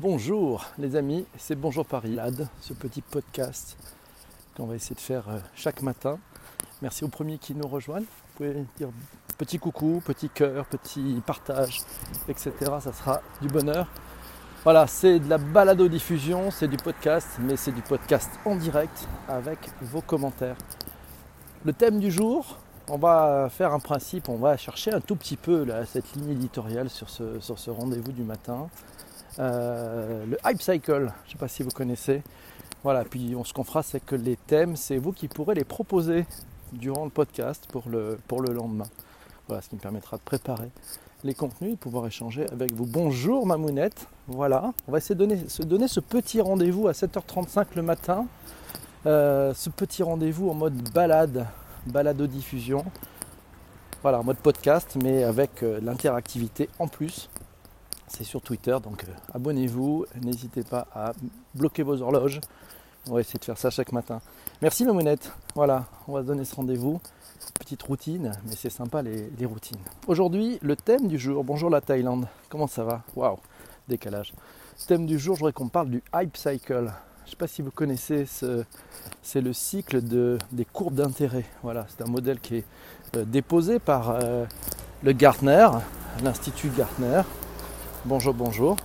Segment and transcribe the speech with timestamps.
[0.00, 3.76] Bonjour les amis, c'est Bonjour Paris, LAD, ce petit podcast
[4.56, 6.18] qu'on va essayer de faire euh, chaque matin.
[6.82, 8.02] Merci aux premiers qui nous rejoignent.
[8.02, 8.88] Vous pouvez dire
[9.38, 11.82] petit coucou, petit cœur, petit partage,
[12.28, 12.52] etc.
[12.80, 13.86] Ça sera du bonheur.
[14.64, 19.60] Voilà, c'est de la balado-diffusion, c'est du podcast, mais c'est du podcast en direct avec
[19.80, 20.56] vos commentaires.
[21.64, 22.58] Le thème du jour,
[22.88, 26.90] on va faire un principe, on va chercher un tout petit peu cette ligne éditoriale
[26.90, 28.68] sur ce, sur ce rendez-vous du matin.
[29.38, 32.22] Euh, le Hype Cycle, je ne sais pas si vous connaissez.
[32.82, 36.26] Voilà, puis ce qu'on fera, c'est que les thèmes, c'est vous qui pourrez les proposer
[36.72, 38.86] durant le podcast pour le, pour le lendemain.
[39.48, 40.70] Voilà, ce qui me permettra de préparer
[41.24, 42.84] les contenus et pouvoir échanger avec vous.
[42.84, 47.68] Bonjour Mamounette, voilà, on va essayer de donner, se donner ce petit rendez-vous à 7h35
[47.76, 48.26] le matin.
[49.06, 51.46] Euh, ce petit rendez-vous en mode balade,
[51.86, 52.84] balado-diffusion.
[54.02, 57.30] Voilà, en mode podcast, mais avec euh, l'interactivité en plus
[58.08, 61.12] c'est sur Twitter, donc euh, abonnez-vous, n'hésitez pas à
[61.54, 62.40] bloquer vos horloges.
[63.08, 64.20] On va essayer de faire ça chaque matin.
[64.62, 65.30] Merci Mamounette.
[65.54, 67.00] Voilà, on va se donner ce rendez-vous.
[67.58, 69.78] Petite routine, mais c'est sympa les, routines.
[70.06, 71.44] Aujourd'hui, le thème du jour.
[71.44, 72.26] Bonjour la Thaïlande.
[72.48, 73.02] Comment ça va?
[73.14, 73.38] Waouh,
[73.88, 74.32] décalage.
[74.86, 76.90] Thème du jour, je voudrais qu'on parle du hype cycle.
[77.24, 78.64] Je ne sais pas si vous connaissez ce,
[79.22, 81.44] c'est le cycle de, des courbes d'intérêt.
[81.62, 82.64] Voilà, c'est un modèle qui est
[83.16, 84.46] euh, déposé par euh,
[85.02, 85.68] le Gartner,
[86.22, 87.22] l'Institut Gartner,
[88.06, 88.76] Bonjour, bonjour.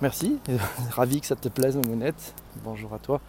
[0.00, 0.38] Merci.
[0.92, 2.32] Ravi que ça te plaise, Mounette.
[2.62, 3.20] Bonjour à toi.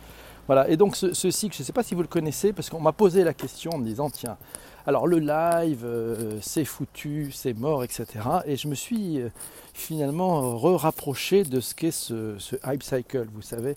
[0.46, 0.70] Voilà.
[0.70, 2.92] Et donc, ce, cycle, je ne sais pas si vous le connaissez, parce qu'on m'a
[2.92, 4.38] posé la question en me disant tiens,
[4.86, 8.06] alors le live, euh, c'est foutu, c'est mort, etc.
[8.46, 9.30] Et je me suis euh,
[9.74, 13.76] finalement re-rapproché de ce qu'est ce, hype cycle, vous savez.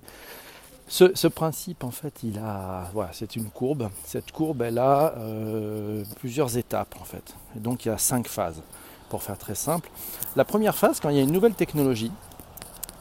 [0.89, 3.89] Ce, principe, en fait, il a, voilà, c'est une courbe.
[4.05, 7.35] Cette courbe, elle a euh, plusieurs étapes, en fait.
[7.57, 8.63] Et donc, il y a cinq phases
[9.13, 9.91] pour faire très simple.
[10.37, 12.11] La première phase, quand il y a une nouvelle technologie,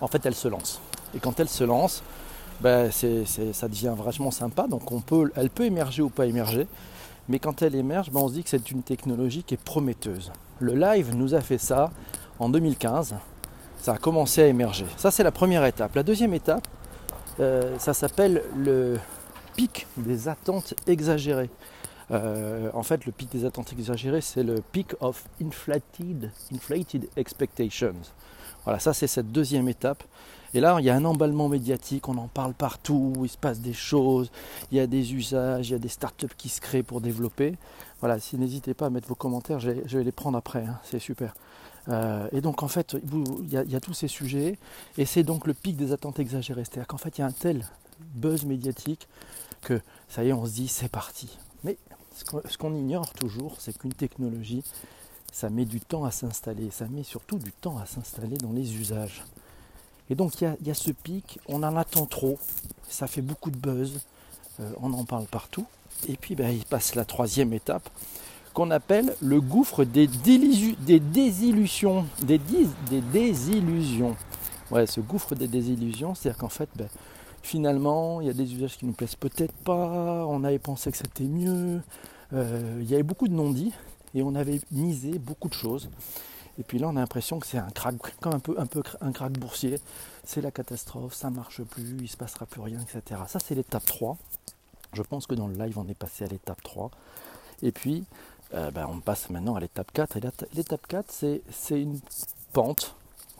[0.01, 0.81] en fait, elle se lance.
[1.15, 2.03] Et quand elle se lance,
[2.59, 4.67] ben, ça devient vachement sympa.
[4.67, 6.67] Donc on peut, elle peut émerger ou pas émerger.
[7.29, 10.33] Mais quand elle émerge, ben, on se dit que c'est une technologie qui est prometteuse.
[10.59, 11.91] Le live nous a fait ça
[12.39, 13.15] en 2015.
[13.81, 14.87] Ça a commencé à émerger.
[14.97, 15.95] Ça, c'est la première étape.
[15.95, 16.67] La deuxième étape,
[17.39, 18.99] euh, ça s'appelle le
[19.55, 21.49] pic des attentes exagérées.
[22.11, 27.95] Euh, en fait, le pic des attentes exagérées, c'est le peak of inflated, inflated expectations.
[28.63, 30.03] Voilà, ça c'est cette deuxième étape.
[30.53, 33.61] Et là, il y a un emballement médiatique, on en parle partout, il se passe
[33.61, 34.29] des choses,
[34.71, 37.55] il y a des usages, il y a des startups qui se créent pour développer.
[38.01, 40.99] Voilà, si n'hésitez pas à mettre vos commentaires, je vais, les prendre après, hein, c'est
[40.99, 41.35] super.
[41.87, 42.97] Euh, et donc en fait,
[43.41, 44.59] il y, a, tous ces sujets,
[44.97, 46.65] et c'est donc le pic des attentes exagérées.
[46.65, 47.65] C'est-à-dire qu'en fait, il y a un tel
[48.13, 49.07] buzz médiatique
[49.61, 49.79] que
[50.09, 51.37] ça y est, on se dit c'est parti.
[51.63, 51.77] Mais
[52.49, 54.63] ce qu'on ignore toujours, c'est qu'une technologie,
[55.31, 56.69] ça met du temps à s'installer.
[56.71, 59.23] Ça met surtout du temps à s'installer dans les usages.
[60.09, 62.37] Et donc il y, a, ce pic, on en attend trop,
[62.89, 64.01] ça fait beaucoup de buzz,
[64.59, 65.65] euh, on en parle partout.
[66.09, 67.89] Et puis ben, il passe la troisième étape
[68.53, 72.05] qu'on appelle le gouffre des, désillusions.
[72.23, 72.41] Des.
[74.69, 76.89] Ouais, ce gouffre des désillusions, c'est-à-dire qu'en fait, ben,
[77.43, 80.91] finalement, il y a des usages qui ne nous plaisent peut-être pas, on avait pensé
[80.91, 81.81] que c'était mieux,
[82.33, 83.73] euh, il y avait beaucoup de non-dits
[84.13, 85.89] et on avait misé beaucoup de choses.
[86.59, 88.83] Et puis là, on a l'impression que c'est un crack, comme un peu, un peu
[88.83, 89.79] crack boursier.
[90.23, 93.21] C'est la catastrophe, ça ne marche plus, il ne se passera plus rien, etc.
[93.27, 94.17] Ça, c'est l'étape 3.
[94.93, 96.91] Je pense que dans le live, on est passé à l'étape 3.
[97.63, 98.03] Et puis,
[98.53, 100.17] euh, ben, on passe maintenant à l'étape 4.
[100.17, 100.21] Et
[100.53, 101.11] l'étape 4,
[101.49, 101.99] c'est une
[102.51, 102.95] pente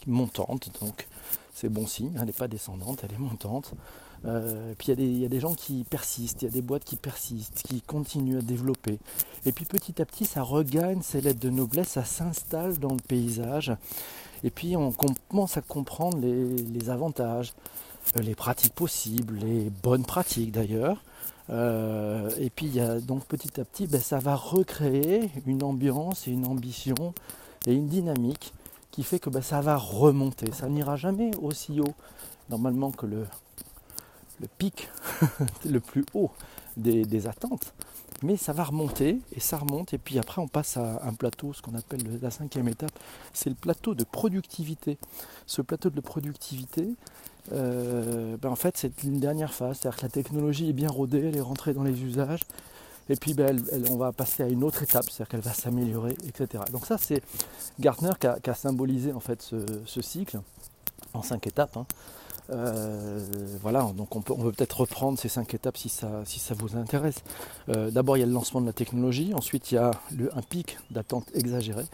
[0.07, 0.71] montante.
[0.81, 1.07] Donc,
[1.61, 3.73] c'est bon signe, elle n'est pas descendante, elle est montante.
[4.25, 6.95] Euh, puis il y, a des gens qui persistent, il y a des boîtes qui
[6.95, 8.97] persistent, qui continuent à développer.
[9.45, 12.99] Et puis petit à petit, ça regagne ses lettres de noblesse, ça s'installe dans le
[13.07, 13.71] paysage.
[14.43, 17.53] Et puis on commence à comprendre les, avantages,
[18.17, 21.03] euh, les pratiques possibles, les bonnes pratiques d'ailleurs.
[21.51, 26.47] Euh, et puis donc petit à petit, ben, ça va recréer une ambiance et une
[26.47, 27.13] ambition
[27.67, 28.51] et une dynamique
[28.91, 30.51] qui fait que ben, ça va remonter.
[30.51, 31.95] Ça n'ira jamais aussi haut
[32.49, 33.25] normalement que le,
[34.57, 34.89] pic
[35.65, 36.31] le plus haut
[36.77, 37.73] des, attentes.
[38.23, 41.53] Mais ça va remonter et ça remonte et puis après on passe à un plateau,
[41.53, 42.91] ce qu'on appelle la cinquième étape,
[43.33, 44.99] c'est le plateau de productivité.
[45.47, 46.93] Ce plateau de productivité,
[47.51, 51.25] euh, ben, en fait c'est une dernière phase, c'est-à-dire que la technologie est bien rodée,
[51.25, 52.41] elle est rentrée dans les usages,
[53.09, 56.63] et puis ben, on va passer à une autre étape, c'est-à-dire qu'elle va s'améliorer, etc.
[56.71, 57.21] Donc ça c'est
[57.79, 60.39] Gartner qui a, symbolisé en fait ce, cycle
[61.13, 61.77] en cinq étapes.
[61.77, 61.85] Hein.
[62.49, 63.19] Euh,
[63.61, 66.23] voilà, donc on peut, peut-être reprendre ces cinq étapes si ça,
[66.57, 67.23] vous intéresse.
[67.69, 69.91] Euh, d'abord, il y a le lancement de la technologie, ensuite, il y a
[70.33, 71.85] un pic d'attente exagérée.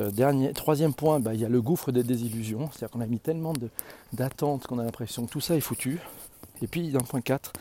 [0.00, 2.70] Euh, troisième point, bah, il y a le gouffre des désillusions.
[2.70, 3.52] C'est-à-dire qu'on a mis tellement
[4.12, 6.00] d'attentes qu'on a l'impression que tout ça est foutu.
[6.62, 7.52] Et puis, le point 4,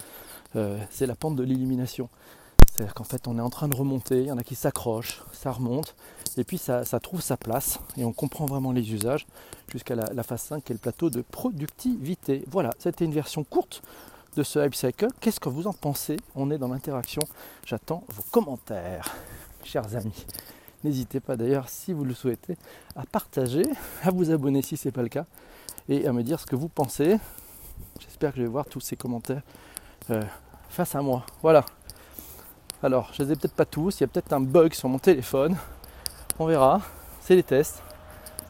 [0.56, 2.10] euh, c'est la pente de l'élimination.
[2.78, 5.24] C'est-à-dire qu'en fait, on est en train de remonter, il y en a qui s'accrochent,
[5.32, 5.96] ça remonte,
[6.38, 9.26] et puis ça, trouve sa place, et on comprend vraiment les usages
[9.68, 12.44] jusqu'à la, phase 5, qui est le plateau de productivité.
[12.52, 13.82] Voilà, c'était une version courte
[14.36, 15.08] de ce Hype Cycle.
[15.20, 16.18] Qu'est-ce que vous en pensez?
[16.36, 17.24] On est dans l'interaction.
[17.66, 19.16] J'attends vos commentaires,
[19.64, 20.28] chers amis.
[20.84, 22.58] N'hésitez pas d'ailleurs, si vous le souhaitez,
[22.96, 23.64] à partager,
[24.04, 25.26] à vous abonner si ce n'est pas le cas,
[25.90, 27.18] et à me dire ce que vous pensez.
[28.00, 29.42] J'espère que je vais voir tous ces commentaires
[30.12, 30.22] euh,
[30.70, 31.26] face à moi.
[31.42, 31.66] Voilà.
[32.84, 35.00] Alors, je les ai peut-être pas tous, il y a peut-être un bug sur mon
[35.00, 35.58] téléphone.
[36.38, 36.82] On verra.
[37.22, 37.82] C'est les tests.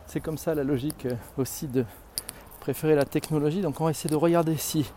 [0.05, 1.85] C'est comme ça la logique euh, aussi de
[2.59, 3.61] préférer la technologie.
[3.61, 4.91] Donc on va essayer de regarder si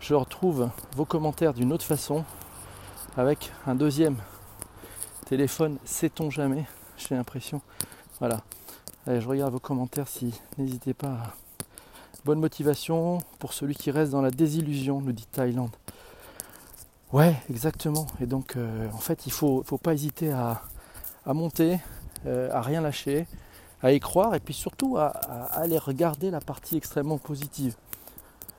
[0.00, 2.24] je retrouve vos commentaires d'une autre façon
[3.18, 4.16] avec un deuxième
[5.26, 6.64] téléphone, sait-on jamais,
[6.96, 7.60] j'ai l'impression.
[8.18, 8.40] Voilà.
[9.06, 11.18] Allez, je regarde vos commentaires si n'hésitez pas.
[12.24, 15.76] Bonne motivation pour celui qui reste dans la désillusion, nous dit Thaïlande.
[17.12, 18.06] Ouais, exactement.
[18.20, 20.62] Et donc, euh, en fait, il ne faut, faut, pas hésiter à,
[21.26, 21.80] monter,
[22.26, 23.26] euh, à rien lâcher,
[23.82, 27.74] à y croire, et puis surtout à, aller regarder la partie extrêmement positive.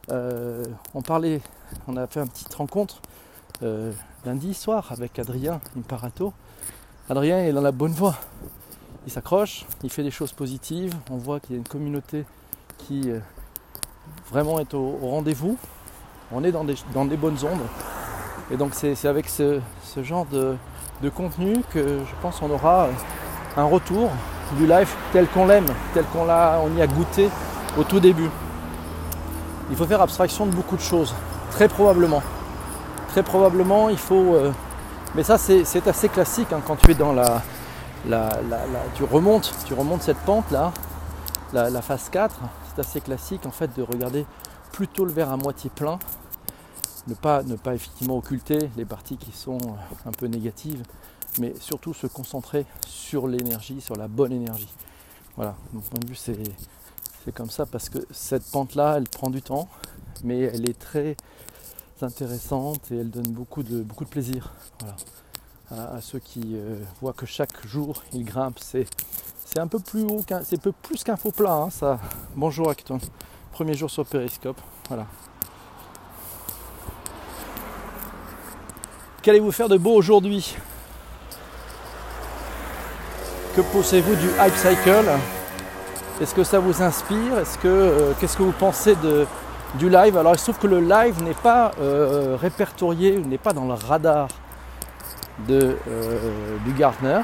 [0.09, 1.39] Euh, on parlait,
[1.87, 3.01] on a fait une petite rencontre
[4.25, 6.33] lundi soir avec Adrien Imparato.
[7.09, 8.17] Adrien est dans la bonne voie.
[9.05, 10.93] Il s'accroche, il fait des choses positives.
[11.11, 12.25] On voit qu'il y a une communauté
[12.79, 13.11] qui
[14.31, 15.57] vraiment est au, rendez-vous.
[16.31, 17.90] On est dans des, dans des bonnes ondes.
[18.51, 19.61] Et donc c'est avec ce,
[20.03, 20.57] genre de,
[21.09, 22.89] contenu que je pense qu'on aura
[23.57, 24.09] un retour
[24.57, 27.29] du live tel qu'on l'aime, tel qu'on on y a goûté
[27.77, 28.29] au tout début.
[29.69, 31.15] Il faut faire abstraction de beaucoup de choses,
[31.51, 32.21] très probablement.
[33.09, 34.35] Très probablement, il faut.
[34.35, 34.51] Euh,
[35.15, 37.41] mais ça, c'est assez classique hein, quand tu es dans la,
[38.95, 40.71] tu remontes, tu remontes cette pente là,
[41.53, 42.35] la, phase 4.
[42.73, 44.25] C'est assez classique en fait de regarder
[44.71, 45.99] plutôt le verre à moitié plein
[47.07, 50.83] ne pas, ne effectivement occulter les parties qui sont euh, un peu négatives,
[51.39, 54.73] mais surtout se concentrer sur l'énergie, sur la bonne énergie.
[55.35, 56.37] Voilà, mon point de vue c'est,
[57.33, 59.69] comme ça parce que cette pente-là, elle prend du temps,
[60.23, 61.15] mais elle est très
[62.01, 64.53] intéressante et elle donne beaucoup de, beaucoup de plaisir.
[65.69, 68.85] À, ceux qui euh, voient que chaque jour ils grimpent, c'est,
[69.57, 71.97] un peu plus haut, qu'un, peu plus qu'un faux plat, hein, ça.
[72.35, 72.99] Bonjour Acton,
[73.53, 74.59] premier jour sur Periscope,
[74.89, 75.07] voilà.
[79.21, 80.57] Qu'allez-vous faire de beau aujourd'hui
[83.55, 85.05] Que pensez-vous du Hype Cycle
[86.19, 89.27] Est-ce que ça vous inspire Est-ce que euh, qu'est-ce que vous pensez de,
[89.75, 93.53] du live Alors il se trouve que le live n'est pas euh, répertorié, n'est pas
[93.53, 94.27] dans le radar
[95.47, 97.21] de, euh, du Gartner.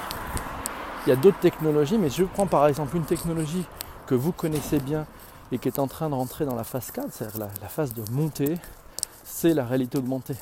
[1.07, 3.65] Il y a d'autres technologies, mais je prends par exemple une technologie
[4.05, 5.07] que vous connaissez bien
[5.51, 8.03] et qui est en train de rentrer dans la phase 4, c'est-à-dire la phase de
[8.11, 8.59] montée,
[9.23, 10.35] c'est la réalité augmentée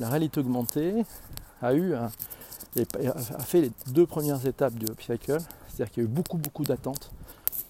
[0.00, 1.04] la réalité augmentée
[1.62, 2.10] a eu a
[3.40, 5.38] fait les deux premières étapes du upcycle,
[5.68, 7.10] c'est-à-dire qu'il y a eu beaucoup beaucoup d'attentes.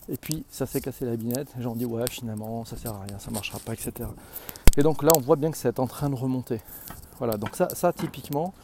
[0.08, 2.92] Et puis ça s'est cassé la binette, les gens ont dit ouais finalement ça sert
[2.94, 4.08] à rien, ça marchera pas, etc.
[4.76, 6.60] Et donc là on voit bien que c'est en train de remonter.
[7.18, 8.54] Voilà, donc ça, ça typiquement,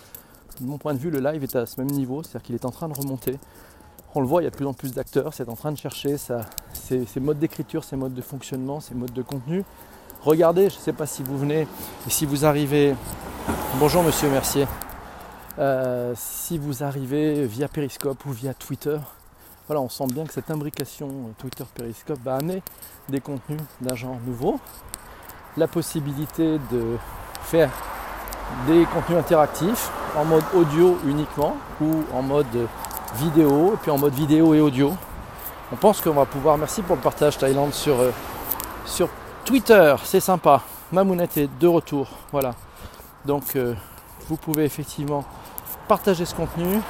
[0.60, 2.64] de mon point de vue, le live est à ce même niveau, c'est-à-dire qu'il est
[2.64, 3.38] en train de remonter.
[4.14, 5.76] On le voit, il y a de plus en plus d'acteurs, c'est en train de
[5.76, 9.62] chercher ses modes d'écriture, ses modes de fonctionnement, ses modes de contenu.
[10.22, 11.68] Regardez, je ne sais pas si vous venez
[12.06, 12.94] et si vous arrivez
[13.78, 14.66] Bonjour Monsieur Mercier.
[15.58, 18.98] Euh, si vous arrivez via Periscope ou via Twitter,
[19.68, 22.62] voilà, on sent bien que cette imbrication Twitter-Periscope va amener
[23.08, 24.58] des contenus d'un genre nouveau.
[25.56, 26.96] La possibilité de
[27.42, 27.70] faire
[28.66, 32.68] des contenus interactifs en mode audio uniquement ou en mode
[33.16, 34.92] vidéo et puis en mode vidéo et audio.
[35.72, 38.10] On pense qu'on va pouvoir, merci pour le partage Thaïlande sur, euh,
[38.84, 39.08] sur
[39.44, 40.62] Twitter, c'est sympa.
[40.90, 42.54] Mamounette est de retour, voilà.
[43.26, 43.74] Donc euh,
[44.28, 45.24] vous pouvez effectivement
[45.88, 46.80] partager ce contenu.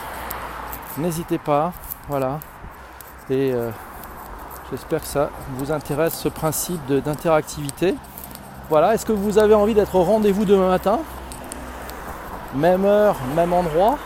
[0.99, 1.73] N'hésitez pas.
[2.09, 2.39] Voilà.
[3.31, 3.71] Et euh,
[4.71, 7.95] j'espère que ça vous intéresse ce principe d'interactivité.
[8.69, 8.95] Voilà.
[8.95, 11.01] Est-ce que vous avez envie d'être au rendez-vous demain matin?
[12.55, 13.99] Même heure, même endroit?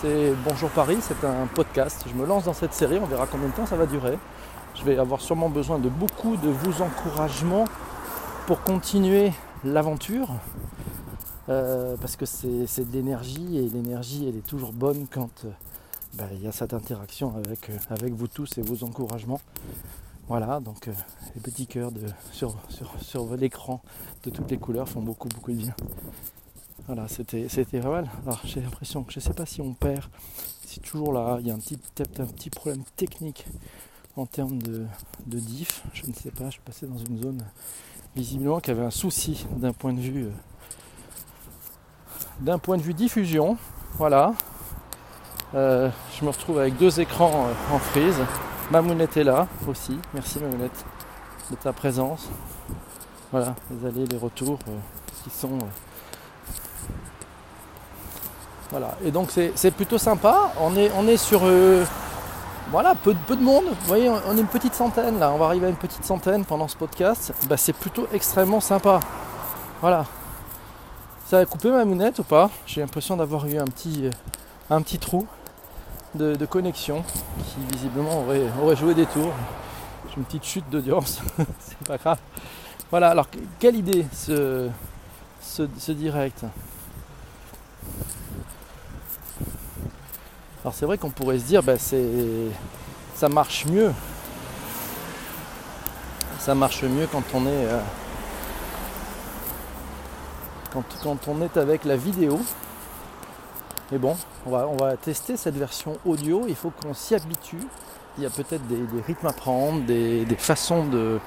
[0.00, 2.04] C'est Bonjour Paris, c'est un podcast.
[2.06, 4.16] Je me lance dans cette série, on verra combien de temps ça va durer.
[4.76, 7.64] Je vais avoir sûrement besoin de beaucoup de vos encouragements
[8.46, 9.32] pour continuer
[9.64, 10.28] l'aventure.
[11.48, 15.50] Euh, parce que c'est de l'énergie et l'énergie elle est toujours bonne quand euh,
[16.12, 19.40] bah, il y a cette interaction avec, euh, avec vous tous et vos encouragements.
[20.28, 20.90] Voilà, donc
[21.34, 22.02] les petits cœurs de,
[22.32, 23.80] sur, sur, sur l'écran
[24.24, 25.74] de toutes les couleurs font beaucoup beaucoup de bien.
[26.86, 28.10] Voilà, c'était pas mal.
[28.26, 30.04] Alors j'ai l'impression que je ne sais pas si on perd,
[30.66, 31.38] c'est toujours là.
[31.40, 33.46] Il y a un petit, un petit problème technique
[34.16, 34.86] en termes de,
[35.26, 35.82] diff.
[35.94, 37.42] Je ne sais pas, je suis passé dans une zone
[38.14, 40.28] visiblement qui avait un souci d'un point de vue
[42.40, 43.56] d'un point de vue diffusion.
[43.96, 44.32] Voilà.
[45.54, 48.20] Euh, je me retrouve avec deux écrans euh, en frise.
[48.70, 49.98] Mamounette est là aussi.
[50.12, 50.84] Merci Mamounette
[51.50, 52.28] de ta présence.
[53.32, 54.58] Voilà, les allées, les retours
[55.22, 55.58] qui sont
[58.70, 60.52] voilà, et donc c'est plutôt sympa.
[60.60, 61.84] On est, on est sur euh,
[62.70, 63.64] voilà, peu, peu, de monde.
[63.64, 65.30] Vous voyez, on est une petite centaine là.
[65.32, 67.32] On va arriver à une petite centaine pendant ce podcast.
[67.48, 69.00] Bah, c'est plutôt extrêmement sympa.
[69.80, 70.04] Voilà.
[71.28, 72.50] Ça a coupé ma mounette ou pas?
[72.64, 74.10] J'ai l'impression d'avoir eu un petit, euh,
[74.70, 75.26] un petit trou
[76.14, 79.34] de, connexion qui visiblement aurait, aurait joué des tours.
[80.08, 81.20] J'ai une petite chute d'audience.
[81.60, 82.16] c'est pas grave.
[82.90, 83.26] Voilà, alors
[83.58, 84.70] quelle idée ce,
[85.42, 86.46] ce, direct?
[90.64, 92.08] Alors c'est vrai qu'on pourrait se dire, ben c'est,
[93.14, 93.92] ça marche mieux.
[96.38, 97.80] Ça marche mieux quand on est, euh,
[101.02, 102.40] quand, on est avec la vidéo.
[103.90, 104.16] Mais bon,
[104.46, 106.44] on va, on va tester cette version audio.
[106.48, 107.62] Il faut qu'on s'y habitue.
[108.16, 111.20] Il y a peut-être des, rythmes à prendre, des, façons de,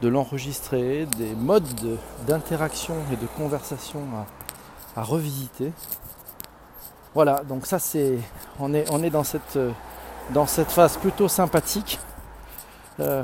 [0.00, 1.64] de l'enregistrer, des modes
[2.26, 4.00] d'interaction et de conversation
[4.96, 5.72] à revisiter.
[7.14, 8.18] Voilà, donc ça c'est.
[8.58, 9.58] On est, on est dans, cette,
[10.30, 11.98] dans cette phase plutôt sympathique.
[13.00, 13.22] Euh,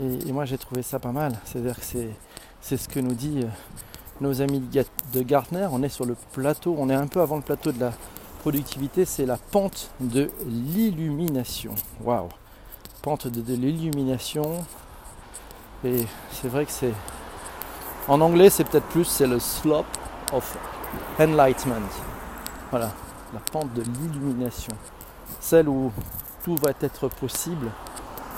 [0.00, 1.32] et, moi j'ai trouvé ça pas mal.
[1.44, 2.10] C'est-à-dire que c'est,
[2.60, 3.48] c'est ce que nous dit euh,
[4.22, 4.62] nos amis
[5.12, 5.68] de Gartner.
[5.70, 7.92] On est sur le plateau, on est un peu avant le plateau de la
[8.40, 11.74] productivité, c'est la pente de l'illumination.
[12.02, 12.28] Waouh!
[13.02, 14.64] Pente de, de l'illumination.
[15.84, 16.92] Et c'est vrai que c'est.
[18.08, 19.86] En anglais, c'est peut-être plus, c'est le slope
[20.32, 20.56] of
[21.18, 21.88] enlightenment.
[22.70, 22.92] Voilà,
[23.34, 24.72] la pente de l'illumination.
[25.40, 25.92] Celle où
[26.44, 27.68] tout va être possible,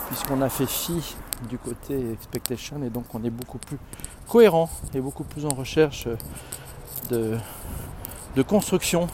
[0.09, 1.17] puisqu'on a fait fi
[1.49, 3.79] du côté expectation et donc on est beaucoup plus
[4.29, 6.09] cohérent et beaucoup plus en recherche
[7.11, 7.37] de,
[8.37, 9.09] de construction.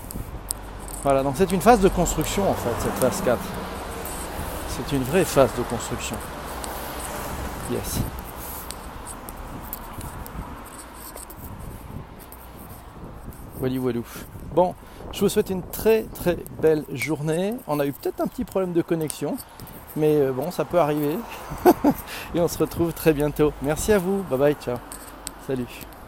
[1.03, 3.39] Voilà, donc c'est une phase de construction en fait, cette phase 4.
[4.69, 6.17] C'est une vraie phase de construction.
[7.71, 8.01] Yes.
[13.61, 14.05] Wally Walou.
[14.55, 14.75] Bon,
[15.13, 17.55] je vous souhaite une très très belle journée.
[17.67, 19.37] On a eu peut-être un petit problème de connexion,
[19.97, 21.19] mais euh, bon, ça peut arriver.
[22.35, 23.53] Et on se retrouve très bientôt.
[23.63, 24.23] Merci à vous.
[24.31, 24.77] Bye bye, ciao.
[25.51, 26.00] Salut.